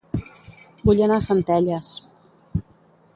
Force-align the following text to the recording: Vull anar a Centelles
Vull 0.89 1.03
anar 1.07 1.19
a 1.21 1.23
Centelles 1.27 1.91